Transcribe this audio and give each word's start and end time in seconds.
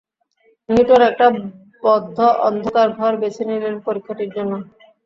Newton 0.69 1.01
একটা 1.09 1.25
বদ্ধ 1.83 2.17
অন্ধকার 2.47 2.87
ঘর 2.97 3.13
বেছে 3.21 3.43
নিলেন 3.49 3.75
পরীক্ষাটির 3.85 4.29
জন্য। 4.35 4.53